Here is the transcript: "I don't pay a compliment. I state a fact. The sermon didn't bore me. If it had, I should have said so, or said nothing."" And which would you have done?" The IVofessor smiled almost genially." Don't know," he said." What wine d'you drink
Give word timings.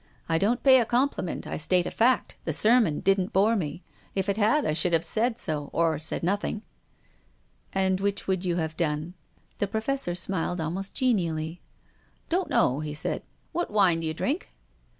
"I 0.27 0.39
don't 0.39 0.63
pay 0.63 0.81
a 0.81 0.85
compliment. 0.85 1.45
I 1.45 1.57
state 1.57 1.85
a 1.85 1.91
fact. 1.91 2.35
The 2.45 2.53
sermon 2.53 3.01
didn't 3.01 3.33
bore 3.33 3.55
me. 3.55 3.83
If 4.15 4.29
it 4.29 4.37
had, 4.37 4.65
I 4.65 4.73
should 4.73 4.93
have 4.93 5.05
said 5.05 5.37
so, 5.37 5.69
or 5.73 5.99
said 5.99 6.23
nothing."" 6.23 6.63
And 7.73 7.99
which 7.99 8.25
would 8.25 8.43
you 8.43 8.55
have 8.55 8.75
done?" 8.75 9.13
The 9.59 9.67
IVofessor 9.67 10.17
smiled 10.17 10.59
almost 10.59 10.95
genially." 10.95 11.59
Don't 12.29 12.49
know," 12.49 12.79
he 12.79 12.95
said." 12.95 13.21
What 13.51 13.69
wine 13.69 13.99
d'you 13.99 14.15
drink 14.15 14.55